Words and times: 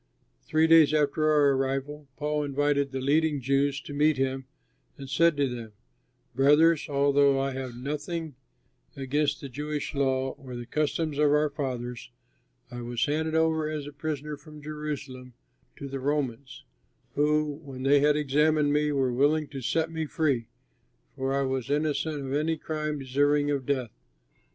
Three 0.47 0.65
days 0.65 0.95
after 0.95 1.29
our 1.31 1.51
arrival, 1.51 2.07
Paul 2.17 2.43
invited 2.43 2.89
the 2.89 2.99
leading 3.01 3.39
Jews 3.39 3.79
to 3.81 3.93
meet 3.93 4.17
him 4.17 4.45
and 4.97 5.07
said 5.07 5.37
to 5.37 5.47
them, 5.47 5.73
"Brothers, 6.33 6.89
although 6.89 7.39
I 7.39 7.51
have 7.51 7.73
done 7.73 7.83
nothing 7.83 8.33
against 8.95 9.41
the 9.41 9.47
Jewish 9.47 9.93
law 9.93 10.29
or 10.39 10.55
the 10.55 10.65
customs 10.65 11.19
of 11.19 11.31
our 11.31 11.51
fathers, 11.51 12.09
I 12.71 12.81
was 12.81 13.05
handed 13.05 13.35
over 13.35 13.69
as 13.69 13.85
a 13.85 13.93
prisoner 13.93 14.37
from 14.37 14.59
Jerusalem 14.59 15.35
to 15.75 15.87
the 15.87 15.99
Romans, 15.99 16.63
who, 17.13 17.59
when 17.63 17.83
they 17.83 17.99
had 17.99 18.15
examined 18.17 18.73
me, 18.73 18.91
were 18.91 19.13
willing 19.13 19.47
to 19.49 19.61
set 19.61 19.91
me 19.91 20.07
free, 20.07 20.47
for 21.15 21.31
I 21.31 21.43
was 21.43 21.69
innocent 21.69 22.25
of 22.25 22.33
any 22.33 22.57
crime 22.57 22.97
deserving 22.97 23.51
of 23.51 23.67
death. 23.67 23.91